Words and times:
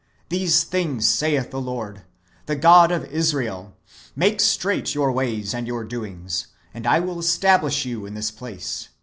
These 0.29 0.63
things 0.63 1.07
saith 1.07 1.51
the 1.51 1.61
Lord, 1.61 2.01
the 2.47 2.55
God 2.55 2.91
of 2.91 3.05
Israel, 3.05 3.75
Make 4.15 4.39
straight 4.41 4.95
your 4.95 5.11
ways 5.11 5.53
and 5.53 5.67
your 5.67 5.83
doings, 5.83 6.47
and 6.73 6.87
I 6.87 6.99
will 6.99 7.19
establish 7.19 7.85
you 7.85 8.07
in 8.07 8.15
this 8.15 8.31
place. 8.31 8.89